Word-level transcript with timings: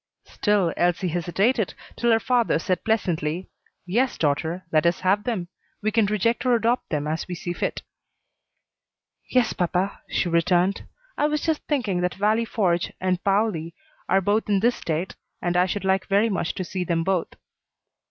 Still 0.25 0.73
Elsie 0.77 1.09
hesitated 1.09 1.75
till 1.95 2.09
her 2.11 2.19
father 2.19 2.57
said 2.57 2.83
pleasantly, 2.83 3.51
"Yes, 3.85 4.17
daughter, 4.17 4.65
let 4.71 4.87
us 4.87 5.01
have 5.01 5.25
them. 5.25 5.47
We 5.83 5.91
can 5.91 6.07
reject 6.07 6.43
or 6.43 6.55
adopt 6.55 6.89
them 6.89 7.05
as 7.05 7.27
we 7.27 7.35
see 7.35 7.53
fit." 7.53 7.83
"Yes, 9.29 9.53
papa," 9.53 10.01
she 10.09 10.27
returned. 10.27 10.87
"I 11.19 11.27
was 11.27 11.41
just 11.41 11.61
thinking 11.67 12.01
that 12.01 12.15
Valley 12.15 12.45
Forge 12.45 12.91
and 12.99 13.23
Paoli 13.23 13.75
are 14.09 14.21
both 14.21 14.49
in 14.49 14.61
this 14.61 14.75
State, 14.77 15.15
and 15.39 15.55
I 15.55 15.67
should 15.67 15.85
like 15.85 16.07
very 16.07 16.29
much 16.29 16.55
to 16.55 16.63
see 16.63 16.83
them 16.83 17.03
both." 17.03 17.35